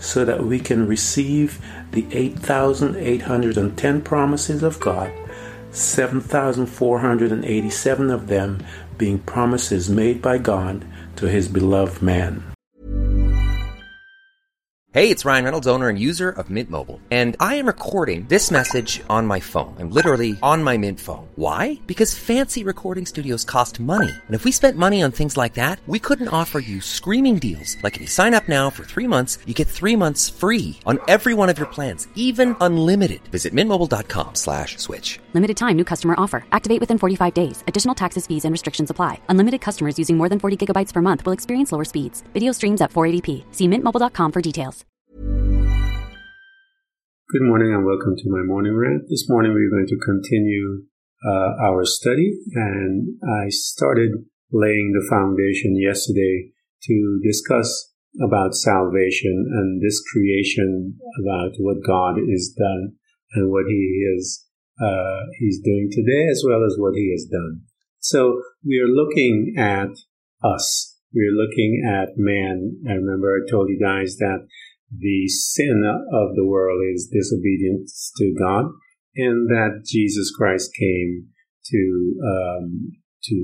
[0.00, 1.60] so that we can receive
[1.92, 5.12] the 8,810 promises of God,
[5.70, 8.64] 7,487 of them
[8.98, 10.84] being promises made by God
[11.16, 12.49] to his beloved man.
[14.92, 16.98] Hey, it's Ryan Reynolds, owner and user of Mint Mobile.
[17.12, 19.76] And I am recording this message on my phone.
[19.78, 21.28] I'm literally on my Mint phone.
[21.36, 21.78] Why?
[21.86, 24.10] Because fancy recording studios cost money.
[24.10, 27.76] And if we spent money on things like that, we couldn't offer you screaming deals.
[27.84, 30.98] Like if you sign up now for three months, you get three months free on
[31.06, 33.20] every one of your plans, even unlimited.
[33.28, 35.20] Visit mintmobile.com slash switch.
[35.34, 36.44] Limited time new customer offer.
[36.50, 37.62] Activate within 45 days.
[37.68, 39.20] Additional taxes, fees, and restrictions apply.
[39.28, 42.24] Unlimited customers using more than 40 gigabytes per month will experience lower speeds.
[42.32, 43.44] Video streams at 480p.
[43.54, 44.80] See mintmobile.com for details.
[47.32, 49.04] Good morning and welcome to my morning rant.
[49.08, 50.82] This morning we're going to continue
[51.24, 54.10] uh, our study, and I started
[54.50, 56.50] laying the foundation yesterday
[56.90, 62.94] to discuss about salvation and this creation about what God is done
[63.34, 64.44] and what He is
[64.82, 67.60] uh, He's doing today, as well as what He has done.
[68.00, 69.90] So we are looking at
[70.42, 70.98] us.
[71.14, 72.82] We're looking at man.
[72.88, 74.48] I remember I told you guys that
[74.90, 78.66] the sin of the world is disobedience to God,
[79.16, 81.28] and that Jesus Christ came
[81.66, 82.92] to um,
[83.24, 83.36] to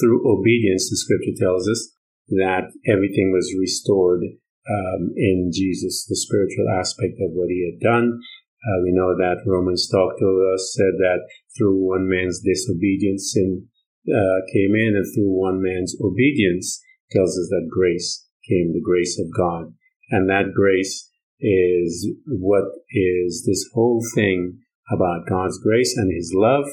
[0.00, 0.90] through obedience.
[0.90, 1.92] The Scripture tells us
[2.28, 4.22] that everything was restored
[4.68, 8.20] um, in Jesus, the spiritual aspect of what He had done.
[8.62, 11.26] Uh, we know that Romans talked to us said that
[11.58, 13.66] through one man's disobedience, sin
[14.06, 16.80] uh, came in, and through one man's obedience
[17.10, 19.74] tells us that grace came, the grace of God.
[20.10, 26.66] And that grace is what is this whole thing about God's grace and His love.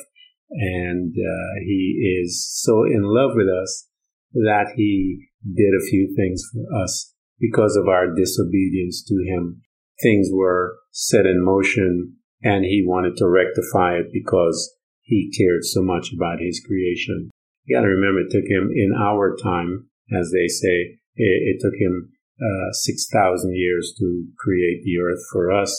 [0.51, 3.87] And uh, He is so in love with us
[4.33, 9.61] that He did a few things for us because of our disobedience to Him.
[10.01, 15.81] Things were set in motion and He wanted to rectify it because He cared so
[15.81, 17.29] much about His creation.
[17.65, 21.75] You gotta remember it took Him in our time, as they say, it, it took
[21.79, 25.71] Him uh, 6,000 years to create the earth for us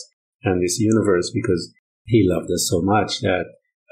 [0.43, 1.73] and this universe because
[2.05, 3.45] he loved us so much that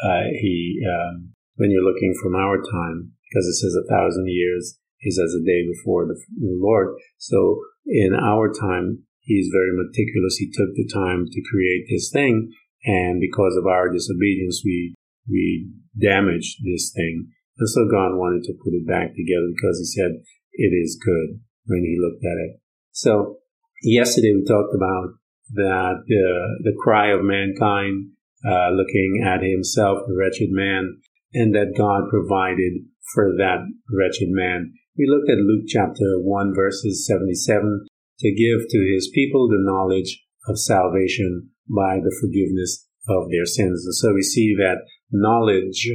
[0.05, 4.79] uh, he, um, when you're looking from our time, because it says a thousand years
[5.03, 6.97] is as a day before the, the Lord.
[7.19, 10.37] So in our time, he's very meticulous.
[10.37, 12.53] He took the time to create this thing.
[12.85, 14.95] And because of our disobedience, we,
[15.29, 17.29] we damaged this thing.
[17.59, 21.41] And so God wanted to put it back together because he said, it is good
[21.69, 22.61] when he looked at it.
[22.93, 23.39] So
[23.83, 25.15] yesterday we talked about
[25.55, 28.11] that uh, the cry of mankind,
[28.45, 30.99] uh, looking at himself, the wretched man,
[31.33, 32.84] and that God provided
[33.15, 34.75] for that wretched man.
[34.97, 37.87] We looked at Luke chapter 1 verses 77
[38.21, 43.85] to give to his people the knowledge of salvation by the forgiveness of their sins.
[43.85, 45.89] And so we see that knowledge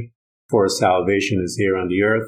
[0.49, 2.27] for salvation is here on the earth,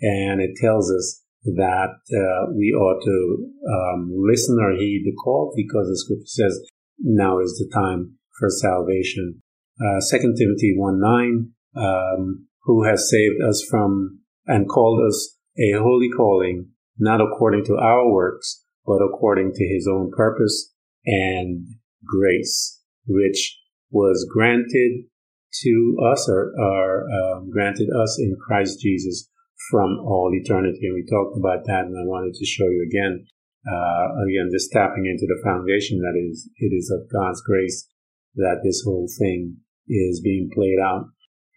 [0.00, 5.52] and it tells us that uh, we ought to um, listen or heed the call
[5.54, 6.60] because the scripture says
[6.98, 9.42] now is the time for salvation.
[9.80, 15.72] Uh, 2 Timothy 1 9, um, who has saved us from and called us a
[15.78, 16.68] holy calling,
[16.98, 20.72] not according to our works, but according to his own purpose
[21.04, 21.66] and
[22.04, 23.58] grace, which
[23.90, 25.04] was granted
[25.62, 29.28] to us or, or um, granted us in Christ Jesus
[29.70, 30.86] from all eternity.
[30.86, 33.26] And we talked about that, and I wanted to show you again,
[33.66, 37.88] uh, again, just tapping into the foundation that is, it is of God's grace
[38.36, 39.56] that this whole thing
[39.88, 41.06] is being played out.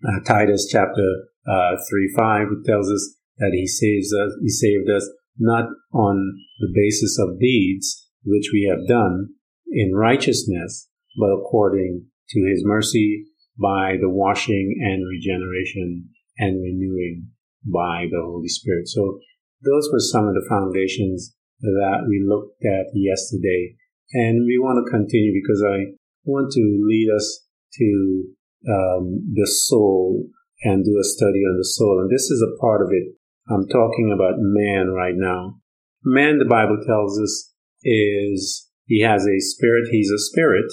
[0.06, 5.10] Uh, Titus chapter uh, 3 5 tells us that he saves us, he saved us
[5.40, 9.30] not on the basis of deeds which we have done
[9.72, 13.26] in righteousness, but according to his mercy
[13.60, 17.30] by the washing and regeneration and renewing
[17.72, 18.88] by the Holy Spirit.
[18.88, 19.20] So
[19.64, 23.76] those were some of the foundations that we looked at yesterday.
[24.14, 28.24] And we want to continue because I want to lead us to
[28.70, 30.28] um, the soul
[30.64, 32.00] and do a study on the soul.
[32.02, 33.16] And this is a part of it.
[33.50, 35.60] I'm talking about man right now.
[36.04, 37.54] Man, the Bible tells us,
[37.84, 39.90] is he has a spirit.
[39.92, 40.72] He's a spirit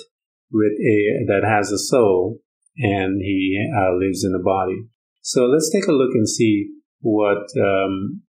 [0.51, 2.41] with a that has a soul,
[2.79, 4.87] and he uh, lives in a body.
[5.21, 6.71] So let's take a look and see
[7.05, 8.23] what um,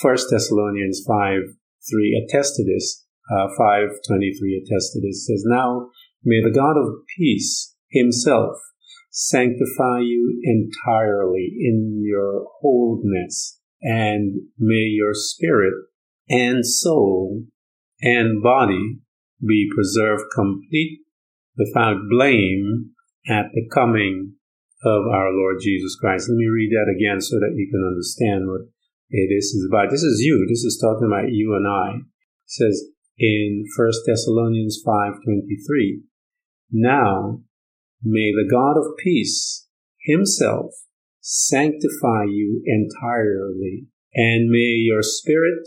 [0.00, 1.42] First Thessalonians five
[1.88, 3.06] three attests to this.
[3.30, 5.24] Uh, five twenty three attests to this.
[5.28, 5.88] It says now
[6.24, 8.56] may the God of peace Himself
[9.10, 15.74] sanctify you entirely in your wholeness, and may your spirit
[16.28, 17.44] and soul
[18.00, 18.98] and body
[19.46, 21.00] be preserved complete
[21.56, 22.90] without blame
[23.28, 24.34] at the coming
[24.84, 26.28] of our Lord Jesus Christ.
[26.28, 28.66] Let me read that again so that you can understand what
[29.10, 29.90] this is about.
[29.90, 30.46] This is you.
[30.48, 31.96] This is talking about you and I.
[31.98, 32.04] It
[32.46, 32.84] says
[33.18, 36.00] in 1 Thessalonians 5.23,
[36.72, 37.40] Now
[38.02, 39.68] may the God of peace
[40.00, 40.72] himself
[41.20, 45.62] sanctify you entirely, and may your spirit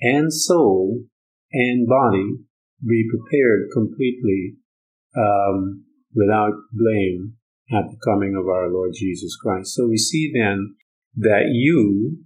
[0.00, 1.02] and soul
[1.52, 2.36] and body
[2.86, 4.54] be prepared completely
[5.16, 5.84] um,
[6.14, 7.34] without blame
[7.72, 9.74] at the coming of our Lord Jesus Christ.
[9.74, 10.76] So we see then
[11.16, 12.18] that you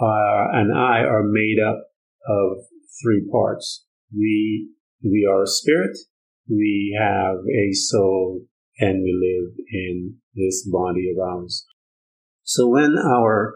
[0.00, 1.78] uh, and I are made up
[2.26, 2.64] of
[3.02, 3.84] three parts.
[4.16, 4.70] We
[5.02, 5.96] we are a spirit,
[6.48, 8.42] we have a soul,
[8.78, 11.66] and we live in this body of ours.
[12.42, 13.54] So when our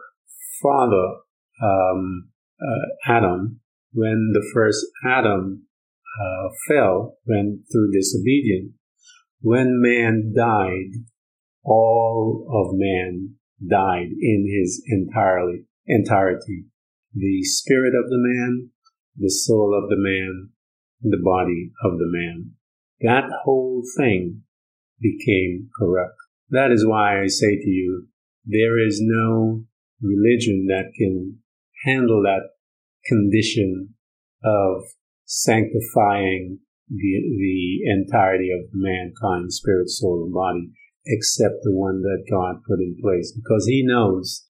[0.63, 1.17] father
[1.63, 2.31] um,
[2.61, 3.61] uh, Adam,
[3.93, 5.67] when the first Adam
[6.21, 8.73] uh, fell, went through disobedience,
[9.41, 11.05] when man died,
[11.65, 13.35] all of man
[13.67, 16.67] died in his entirely entirety.
[17.15, 18.71] The spirit of the man,
[19.17, 20.51] the soul of the man,
[21.03, 22.53] the body of the man.
[23.01, 24.43] That whole thing
[25.01, 26.17] became corrupt.
[26.51, 28.09] That is why I say to you,
[28.45, 29.65] there is no
[30.03, 31.39] religion that can
[31.85, 32.51] handle that
[33.07, 33.95] condition
[34.43, 34.83] of
[35.25, 36.59] sanctifying
[36.89, 40.71] the, the entirety of mankind, spirit, soul, and body,
[41.07, 43.33] except the one that God put in place.
[43.33, 44.47] Because he knows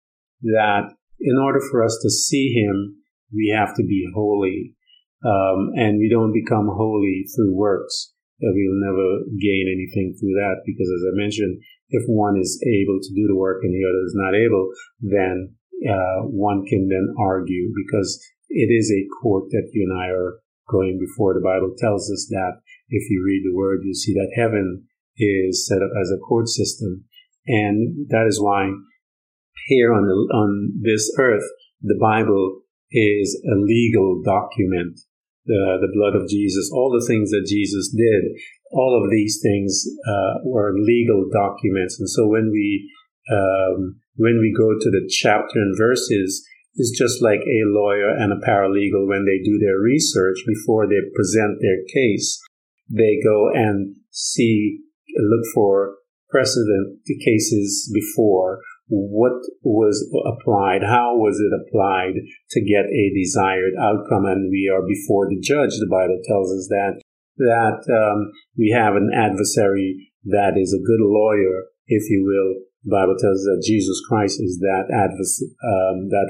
[0.42, 2.96] that in order for us to see him,
[3.32, 4.74] we have to be holy.
[5.24, 8.12] Um, and we don't become holy through works.
[8.40, 11.58] We'll never gain anything through that because, as I mentioned,
[11.90, 15.54] if one is able to do the work and the other is not able, then
[15.90, 20.38] uh, one can then argue because it is a court that you and I are
[20.70, 21.34] going before.
[21.34, 24.87] The Bible tells us that if you read the word, you see that heaven
[25.18, 27.04] is set up as a court system.
[27.46, 28.70] And that is why
[29.66, 31.44] here on, the, on this earth,
[31.82, 35.00] the Bible is a legal document.
[35.46, 38.36] The, the blood of Jesus, all the things that Jesus did,
[38.70, 41.98] all of these things uh, were legal documents.
[41.98, 42.90] And so when we
[43.32, 48.32] um, when we go to the chapter and verses, it's just like a lawyer and
[48.32, 52.40] a paralegal when they do their research before they present their case.
[52.88, 54.78] They go and see,
[55.16, 55.96] look for
[56.30, 62.16] precedent cases before what was applied, how was it applied
[62.50, 65.76] to get a desired outcome, and we are before the judge.
[65.76, 67.00] The Bible tells us that
[67.38, 72.64] that um, we have an adversary that is a good lawyer, if you will.
[72.82, 76.28] The Bible tells us that Jesus Christ is that advocate, um, that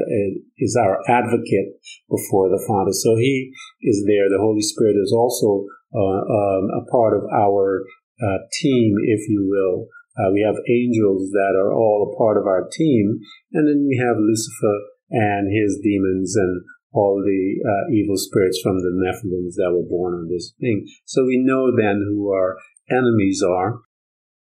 [0.59, 1.79] is our advocate
[2.11, 2.93] before the Father.
[2.93, 4.29] So He is there.
[4.29, 7.85] The Holy Spirit is also uh, um, a part of our
[8.23, 9.87] uh, team, if you will.
[10.19, 13.21] Uh, we have angels that are all a part of our team,
[13.53, 14.77] and then we have Lucifer
[15.11, 20.15] and his demons and all the uh, evil spirits from the Nephilims that were born
[20.15, 20.87] on this thing.
[21.05, 22.57] So we know then who our
[22.91, 23.81] enemies are.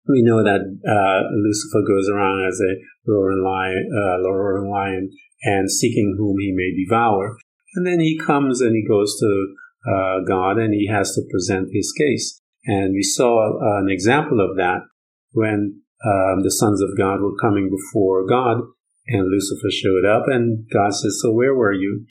[0.08, 5.12] We know that uh, Lucifer goes around as a roaring lion, uh, roaring lion,
[5.44, 7.38] and seeking whom he may devour.
[7.76, 9.56] And then he comes and he goes to
[9.88, 12.41] uh, God and he has to present his case.
[12.66, 14.82] And we saw uh, an example of that
[15.32, 18.62] when um, the sons of God were coming before God,
[19.08, 22.06] and Lucifer showed up, and God says, "So where were you?"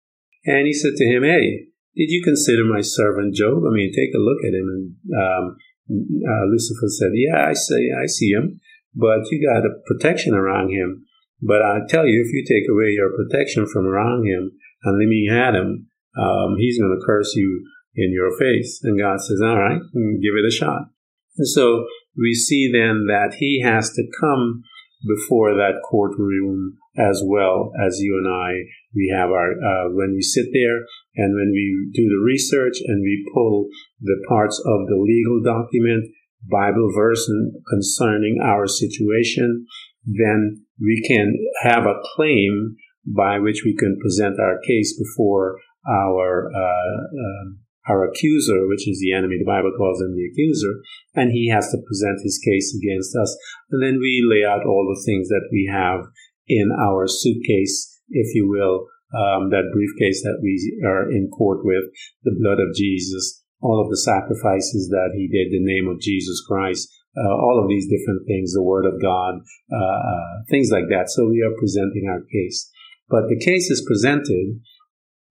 [0.45, 3.63] And he said to him, "Hey, did you consider my servant Job?
[3.67, 5.57] I mean, take a look at him." And um,
[5.91, 8.61] uh, Lucifer said, "Yeah, I say, I see him,
[8.95, 11.07] but you got a protection around him.
[11.43, 14.53] But I tell you, if you take away your protection from around him
[14.85, 15.89] and let me at him,
[16.19, 17.67] um, he's going to curse you
[18.01, 20.91] in your face." And God says, "All right, give it a shot."
[21.37, 24.63] And so we see then that he has to come
[25.07, 28.69] before that courtroom as well as you and I.
[28.95, 30.85] We have our, uh, when we sit there
[31.17, 33.69] and when we do the research and we pull
[34.01, 36.11] the parts of the legal document,
[36.51, 37.31] Bible verse
[37.69, 39.67] concerning our situation,
[40.07, 42.77] then we can have a claim
[43.07, 47.51] by which we can present our case before our uh, uh,
[47.89, 49.39] our accuser, which is the enemy.
[49.39, 50.83] The Bible calls him the accuser,
[51.15, 53.37] and he has to present his case against us.
[53.71, 56.05] And then we lay out all the things that we have
[56.47, 61.85] in our suitcase, if you will, um, that briefcase that we are in court with,
[62.23, 66.43] the blood of Jesus, all of the sacrifices that he did, the name of Jesus
[66.47, 70.89] Christ, uh, all of these different things, the Word of God, uh, uh, things like
[70.91, 71.11] that.
[71.11, 72.71] So we are presenting our case.
[73.09, 74.63] But the case is presented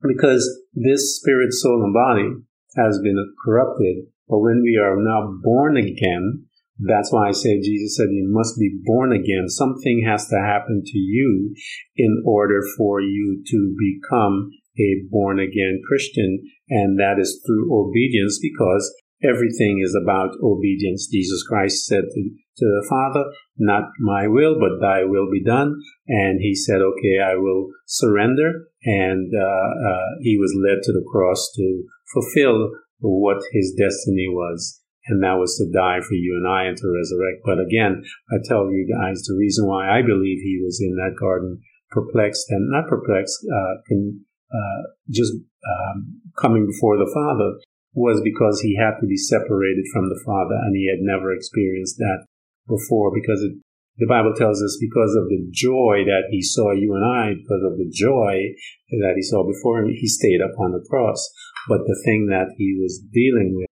[0.01, 2.29] because this spirit, soul, and body
[2.77, 4.07] has been corrupted.
[4.27, 6.45] But when we are now born again,
[6.79, 9.49] that's why I say Jesus said you must be born again.
[9.49, 11.53] Something has to happen to you
[11.97, 16.39] in order for you to become a born again Christian.
[16.69, 21.07] And that is through obedience because everything is about obedience.
[21.11, 23.25] Jesus Christ said to, to the Father,
[23.57, 25.75] not my will, but thy will be done.
[26.07, 28.67] And he said, okay, I will surrender.
[28.83, 31.83] And uh, uh, he was led to the cross to
[32.13, 34.81] fulfill what his destiny was.
[35.07, 37.41] And that was to die for you and I and to resurrect.
[37.43, 41.17] But again, I tell you guys the reason why I believe he was in that
[41.19, 44.21] garden perplexed and not perplexed, uh, can,
[44.53, 47.57] uh, just um, coming before the Father
[47.93, 51.97] was because he had to be separated from the Father and he had never experienced
[51.97, 52.25] that
[52.67, 53.57] before because it,
[53.97, 57.63] the Bible tells us because of the joy that he saw you and I, because
[57.65, 58.53] of the joy
[59.01, 61.27] that he saw before him, he stayed upon the cross.
[61.67, 63.65] But the thing that he was dealing with.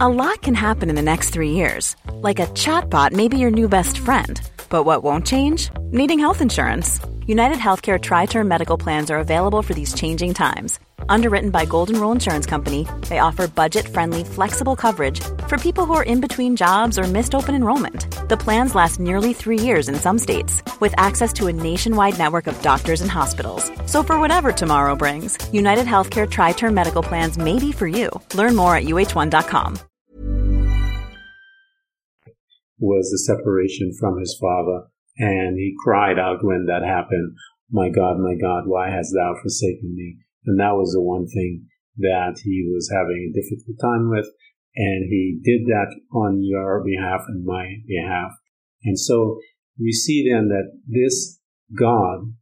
[0.00, 1.94] A lot can happen in the next three years.
[2.14, 4.40] Like a chatbot may be your new best friend.
[4.70, 5.70] But what won't change?
[5.92, 7.00] Needing health insurance.
[7.26, 12.00] United Healthcare Tri Term Medical Plans are available for these changing times Underwritten by Golden
[12.00, 16.98] Rule Insurance Company, they offer budget-friendly, flexible coverage for people who are in between jobs
[16.98, 18.28] or missed open enrollment.
[18.28, 22.46] The plans last nearly three years in some states, with access to a nationwide network
[22.46, 23.70] of doctors and hospitals.
[23.86, 28.10] So for whatever tomorrow brings, United Healthcare Tri-Term Medical Plans may be for you.
[28.34, 29.78] Learn more at uhone.com.
[32.78, 37.36] Was the separation from his father, and he cried out when that happened,
[37.70, 40.18] My God, my God, why hast thou forsaken me?
[40.46, 41.66] And that was the one thing
[41.98, 44.26] that he was having a difficult time with.
[44.76, 48.32] And he did that on your behalf and my behalf.
[48.84, 49.38] And so
[49.78, 51.38] we see then that this
[51.76, 52.34] God,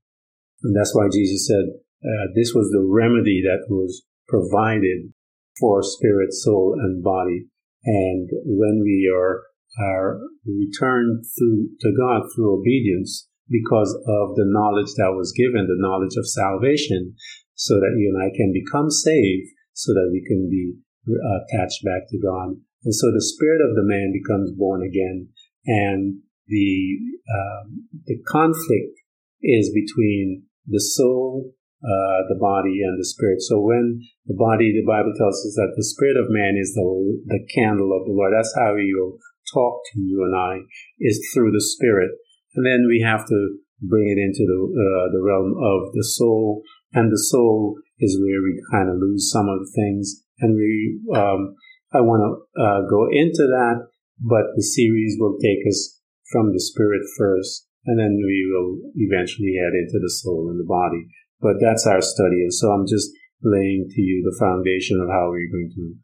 [0.62, 1.64] and that's why Jesus said
[2.02, 5.12] uh, this was the remedy that was provided
[5.60, 7.46] for spirit, soul, and body.
[7.84, 9.42] And when we are,
[9.78, 15.76] are returned through to God through obedience, because of the knowledge that was given, the
[15.76, 17.14] knowledge of salvation,
[17.62, 20.74] so that you and I can become saved so that we can be
[21.06, 22.58] uh, attached back to God.
[22.82, 25.30] And so the spirit of the man becomes born again
[25.64, 26.18] and
[26.50, 26.98] the,
[27.30, 28.98] um, the conflict
[29.42, 31.54] is between the soul,
[31.86, 33.42] uh, the body and the spirit.
[33.42, 36.86] So when the body, the Bible tells us that the spirit of man is the,
[37.30, 38.34] the candle of the Lord.
[38.34, 39.22] That's how he will
[39.54, 40.66] talk to you and I
[40.98, 42.10] is through the spirit.
[42.58, 43.38] And then we have to
[43.82, 46.62] bring it into the, uh, the realm of the soul
[46.92, 50.22] and the soul is where we kind of lose some of the things.
[50.40, 51.54] And we, um,
[51.94, 52.30] I want to
[52.60, 53.86] uh, go into that,
[54.18, 56.00] but the series will take us
[56.32, 60.66] from the spirit first, and then we will eventually head into the soul and the
[60.66, 61.06] body.
[61.40, 63.10] But that's our study, and so I'm just
[63.42, 65.94] laying to you the foundation of how we're going to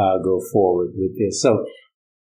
[0.00, 1.40] uh, go forward with this.
[1.40, 1.64] So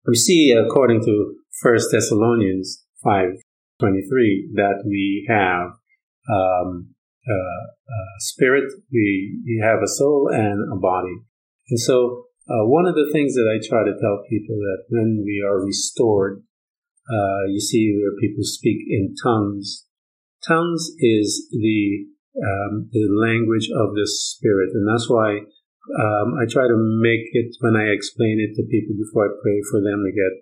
[0.07, 3.31] we see, according to First Thessalonians five
[3.79, 5.71] twenty three, that we have
[6.31, 6.95] um,
[8.19, 11.17] spirit, we, we have a soul and a body.
[11.69, 15.23] And so, uh, one of the things that I try to tell people that when
[15.25, 16.43] we are restored,
[17.09, 19.87] uh, you see where people speak in tongues.
[20.47, 25.45] Tongues is the um, the language of the spirit, and that's why
[26.01, 29.61] um, I try to make it when I explain it to people before I pray
[29.71, 30.35] for them to get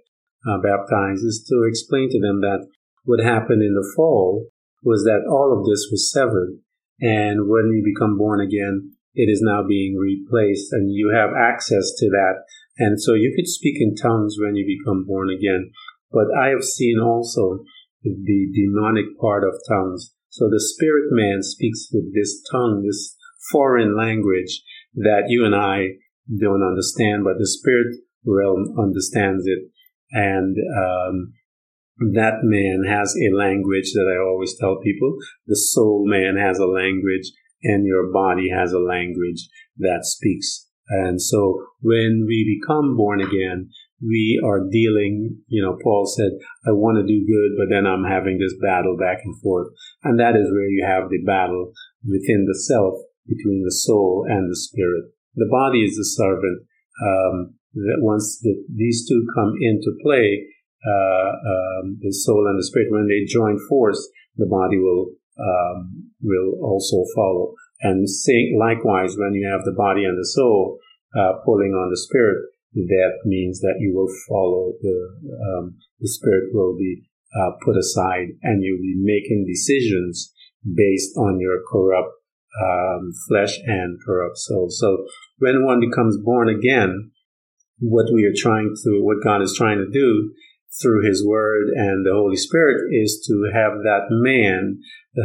[0.47, 2.69] uh, baptized, is to explain to them that
[3.05, 4.49] what happened in the fall
[4.85, 6.61] was that all of this was severed
[7.01, 11.93] and when you become born again, it is now being replaced and you have access
[11.99, 12.45] to that.
[12.79, 15.73] And so you could speak in tongues when you become born again.
[16.13, 17.65] But I have seen also
[18.03, 20.15] the demonic part of tongues.
[20.29, 23.17] So the spirit man speaks with this tongue, this
[23.51, 24.63] foreign language
[24.95, 25.97] that you and I
[26.39, 29.59] don't understand, but the spirit realm understands it.
[30.13, 31.33] And um,
[32.01, 35.17] that man has a language that I always tell people.
[35.47, 37.31] The soul man has a language
[37.63, 40.67] and your body has a language that speaks.
[40.89, 43.71] And so when we become born again,
[44.03, 46.33] we are dealing, you know, Paul said,
[46.67, 49.69] I want to do good, but then I'm having this battle back and forth.
[50.03, 52.95] And that is where you have the battle within the self
[53.29, 55.13] between the soul and the spirit.
[55.37, 56.65] The body is the servant.
[57.05, 60.47] Um, that once the, these two come into play,
[60.87, 64.01] um, the soul and the spirit, when they join force,
[64.37, 67.55] the body will um, will also follow.
[67.81, 68.07] And
[68.59, 70.79] likewise, when you have the body and the soul
[71.17, 72.45] uh, pulling on the spirit,
[72.75, 74.99] that means that you will follow the
[75.33, 77.03] um, the spirit will be
[77.37, 80.33] uh, put aside, and you'll be making decisions
[80.65, 82.13] based on your corrupt
[82.63, 84.69] um, flesh and corrupt soul.
[84.71, 85.07] So
[85.39, 87.11] when one becomes born again,
[87.79, 90.33] what we are trying to, what God is trying to do
[90.81, 94.81] through His Word and the Holy Spirit is to have that man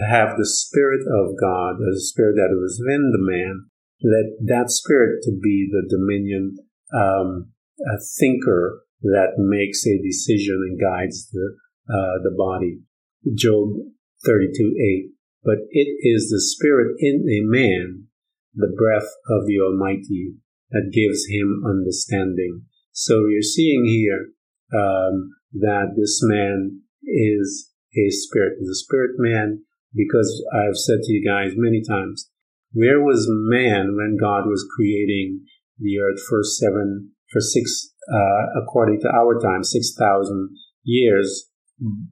[0.10, 3.70] have the Spirit of God, the Spirit that was in the man,
[4.04, 6.58] let that Spirit to be the dominion,
[6.94, 11.56] um, a thinker that makes a decision and guides the
[11.88, 12.80] uh, the body.
[13.36, 13.70] Job
[14.26, 15.12] 32 8.
[15.44, 18.08] But it is the Spirit in a man,
[18.56, 20.36] the breath of the Almighty,
[20.72, 22.64] that gives him understanding.
[22.92, 24.30] So you're seeing here
[24.76, 29.64] um, that this man is a spirit, is a spirit man,
[29.94, 32.30] because I've said to you guys many times,
[32.74, 35.46] where was man when God was creating
[35.80, 40.50] the earth for seven, for six, uh, according to our time, six thousand
[40.84, 41.50] years,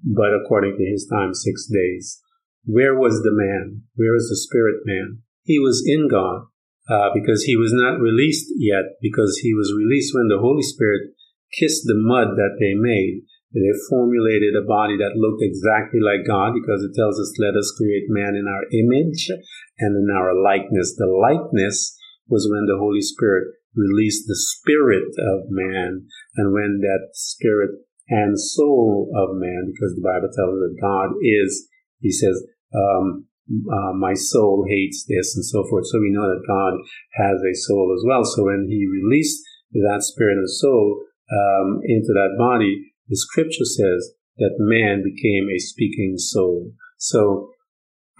[0.03, 2.21] but according to his time, six days.
[2.65, 3.83] Where was the man?
[3.95, 5.19] Where was the spirit man?
[5.43, 6.47] He was in God,
[6.89, 11.11] uh, because he was not released yet, because he was released when the Holy Spirit
[11.57, 13.23] kissed the mud that they made.
[13.53, 17.69] They formulated a body that looked exactly like God because it tells us, let us
[17.77, 19.29] create man in our image
[19.77, 20.97] and in our likeness.
[20.97, 21.93] The likeness
[22.27, 27.71] was when the Holy Spirit released the spirit of man and when that spirit
[28.09, 31.69] and soul of man, because the Bible tells us that God is,
[32.01, 32.41] he says,
[32.73, 33.25] um,
[33.69, 35.85] uh, my soul hates this and so forth.
[35.87, 36.73] So we know that God
[37.21, 38.23] has a soul as well.
[38.23, 44.13] So when he released that spirit and soul um, into that body, the scripture says
[44.37, 46.71] that man became a speaking soul.
[46.97, 47.51] So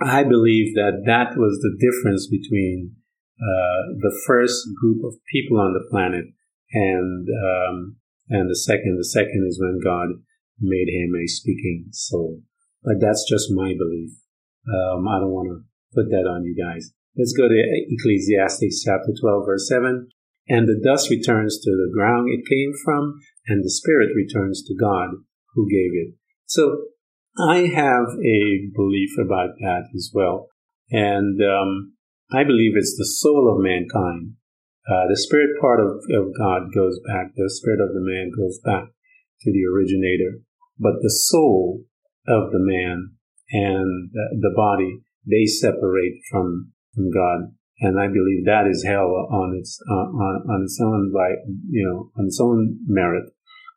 [0.02, 2.96] I believe that that was the difference between
[3.40, 6.26] uh, the first group of people on the planet
[6.72, 7.98] and um,
[8.30, 8.98] and the second.
[8.98, 10.24] The second is when God
[10.60, 12.42] made him a speaking soul.
[12.84, 14.12] But that's just my belief.
[14.68, 15.64] Um, I don't want to
[15.94, 16.92] put that on you guys.
[17.16, 20.10] Let's go to Ecclesiastes chapter 12, verse 7.
[20.48, 24.76] And the dust returns to the ground it came from, and the spirit returns to
[24.76, 25.10] God
[25.56, 26.16] who gave it.
[26.46, 26.86] So
[27.40, 30.50] I have a belief about that as well.
[30.92, 31.94] And um,
[32.32, 34.36] I believe it's the soul of mankind.
[34.88, 38.60] Uh, the spirit part of, of God goes back, the spirit of the man goes
[38.64, 38.90] back
[39.42, 40.42] to the originator.
[40.78, 41.86] But the soul
[42.28, 43.16] of the man
[43.52, 49.60] and the body, they separate from, from God and I believe that is hell on
[49.60, 51.36] its uh, on, on its own by
[51.70, 53.28] you know on its own merit.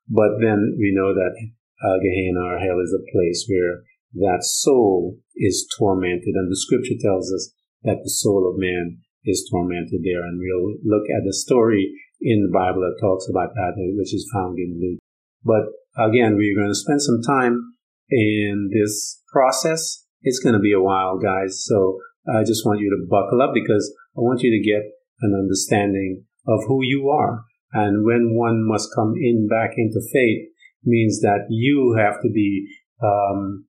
[0.09, 1.35] But then we know that
[1.83, 3.83] uh, Gehenna or hell is a place where
[4.23, 9.49] that soul is tormented, and the Scripture tells us that the soul of man is
[9.51, 10.23] tormented there.
[10.23, 14.31] And we'll look at the story in the Bible that talks about that, which is
[14.33, 15.01] found in Luke.
[15.45, 15.67] But
[15.99, 17.75] again, we're going to spend some time
[18.09, 20.05] in this process.
[20.23, 21.65] It's going to be a while, guys.
[21.67, 25.35] So I just want you to buckle up because I want you to get an
[25.35, 27.45] understanding of who you are.
[27.73, 30.49] And when one must come in back into faith
[30.85, 32.69] means that you have to be
[33.03, 33.67] um,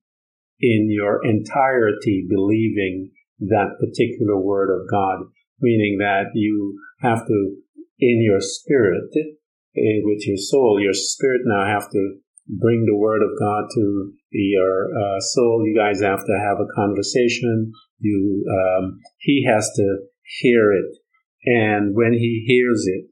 [0.60, 5.26] in your entirety believing that particular word of God,
[5.60, 7.56] meaning that you have to,
[7.98, 12.18] in your spirit, eh, with your soul, your spirit now have to
[12.48, 15.64] bring the word of God to your uh, soul.
[15.66, 17.72] You guys have to have a conversation.
[17.98, 19.98] You, um, he has to
[20.40, 20.96] hear it,
[21.44, 23.06] and when he hears it,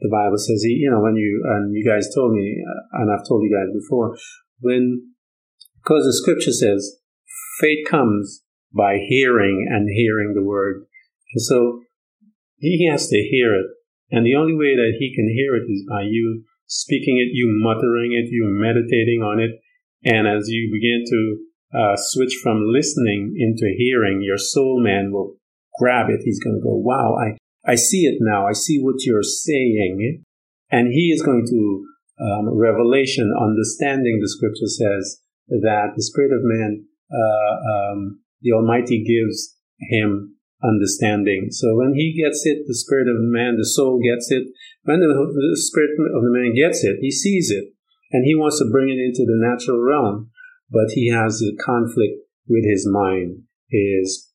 [0.00, 3.12] the Bible says he, you know, when you and you guys told me, uh, and
[3.12, 4.16] I've told you guys before,
[4.60, 5.12] when
[5.82, 7.00] because the Scripture says
[7.60, 8.42] faith comes
[8.74, 10.86] by hearing and hearing the word,
[11.36, 11.82] so
[12.58, 13.66] he has to hear it,
[14.10, 17.50] and the only way that he can hear it is by you speaking it, you
[17.50, 19.58] muttering it, you meditating on it.
[20.04, 21.20] And as you begin to
[21.76, 25.34] uh, switch from listening into hearing, your soul man will
[25.78, 26.22] grab it.
[26.24, 27.36] He's going to go, wow, I,
[27.70, 28.46] I see it now.
[28.46, 30.22] I see what you're saying.
[30.70, 31.86] And he is going to,
[32.22, 39.02] um, revelation, understanding the scripture says that the spirit of man, uh, um, the Almighty
[39.02, 41.48] gives him understanding.
[41.50, 44.44] So when he gets it, the spirit of man, the soul gets it.
[44.84, 45.12] When the,
[45.60, 47.72] spirit of the man gets it, he sees it
[48.12, 50.30] and he wants to bring it into the natural realm,
[50.70, 54.32] but he has a conflict with his mind, his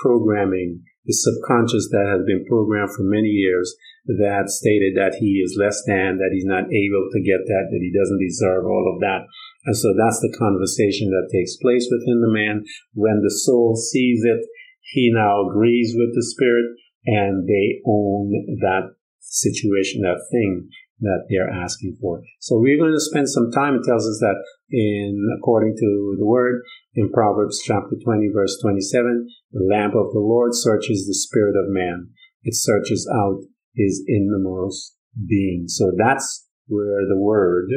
[0.00, 3.74] programming, his subconscious that has been programmed for many years
[4.06, 7.82] that stated that he is less than, that he's not able to get that, that
[7.82, 9.28] he doesn't deserve all of that.
[9.66, 12.64] And so that's the conversation that takes place within the man.
[12.94, 14.46] When the soul sees it,
[14.80, 16.72] he now agrees with the spirit
[17.04, 18.32] and they own
[18.64, 20.68] that situation, that thing
[21.00, 22.22] that they're asking for.
[22.40, 23.74] So we're going to spend some time.
[23.74, 26.62] It tells us that in, according to the word
[26.94, 31.70] in Proverbs chapter 20 verse 27, the lamp of the Lord searches the spirit of
[31.70, 32.10] man.
[32.42, 33.42] It searches out
[33.74, 34.96] his innermost
[35.28, 35.64] being.
[35.68, 37.68] So that's where the word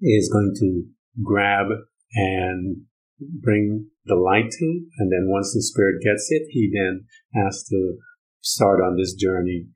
[0.00, 0.84] is going to
[1.24, 1.66] grab
[2.14, 2.82] and
[3.20, 4.80] bring the light to.
[4.98, 7.96] And then once the spirit gets it, he then has to
[8.40, 9.66] start on this journey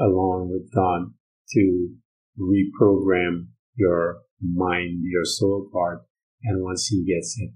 [0.00, 1.12] along with God
[1.54, 1.90] to
[2.38, 6.02] reprogram your mind, your soul part.
[6.44, 7.50] And once he gets it,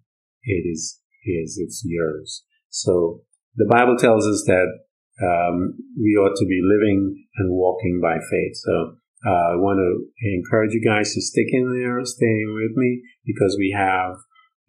[0.44, 2.44] it is his, it's yours.
[2.68, 3.22] So
[3.56, 4.66] the Bible tells us that
[5.22, 8.56] um, we ought to be living and walking by faith.
[8.56, 9.90] So uh, I want to
[10.34, 14.16] encourage you guys to stick in there, stay with me, because we have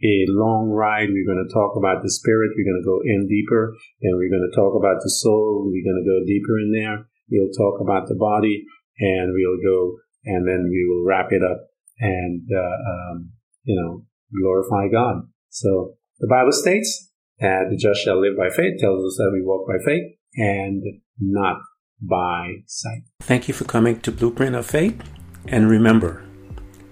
[0.04, 1.10] a long ride.
[1.10, 2.52] We're going to talk about the spirit.
[2.54, 3.74] We're going to go in deeper.
[4.04, 5.66] and we're going to talk about the soul.
[5.66, 7.08] We're going to go deeper in there.
[7.34, 8.64] We'll talk about the body
[9.00, 11.68] and we'll go and then we will wrap it up
[12.00, 13.32] and, uh, um,
[13.64, 14.06] you know,
[14.40, 15.28] glorify God.
[15.50, 19.42] So the Bible states that the just shall live by faith, tells us that we
[19.44, 20.04] walk by faith
[20.36, 20.84] and
[21.20, 21.58] not
[22.02, 23.04] by sight.
[23.22, 25.02] Thank you for coming to Blueprint of Faith.
[25.48, 26.24] And remember,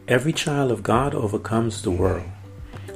[0.07, 2.29] every child of God overcomes the world.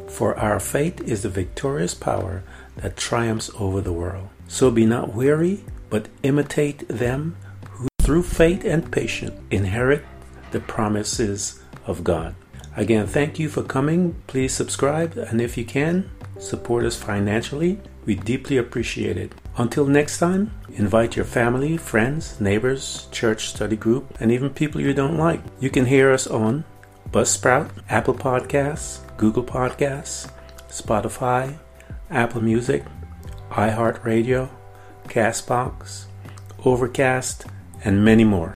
[0.08, 2.43] For our faith is the victorious power
[2.77, 4.29] that triumphs over the world.
[4.47, 5.63] So be not weary,
[5.95, 7.38] but imitate them
[7.69, 10.03] who through faith and patience inherit
[10.51, 12.36] the promises of God.
[12.75, 14.21] Again, thank you for coming.
[14.27, 17.79] Please subscribe, and if you can, support us financially.
[18.03, 19.31] We deeply appreciate it.
[19.55, 24.93] Until next time, invite your family, friends, neighbors, church study group, and even people you
[24.93, 25.39] don't like.
[25.62, 26.65] You can hear us on
[27.10, 30.29] Buzzsprout, Apple Podcasts, Google Podcasts,
[30.67, 31.58] Spotify,
[32.10, 32.84] Apple Music,
[33.51, 34.49] iHeartRadio,
[35.07, 36.05] Castbox,
[36.65, 37.45] Overcast,
[37.83, 38.54] and many more.